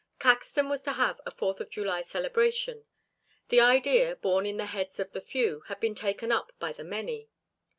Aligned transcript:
Caxton 0.17 0.67
was 0.67 0.81
to 0.81 0.93
have 0.93 1.21
a 1.27 1.31
Fourth 1.31 1.59
of 1.61 1.69
July 1.69 2.01
celebration. 2.01 2.85
The 3.49 3.59
idea, 3.59 4.15
born 4.15 4.47
in 4.47 4.57
the 4.57 4.65
heads 4.65 4.99
of 4.99 5.11
the 5.11 5.21
few, 5.21 5.59
had 5.67 5.79
been 5.79 5.93
taken 5.93 6.31
up 6.31 6.51
by 6.57 6.73
the 6.73 6.83
many. 6.83 7.29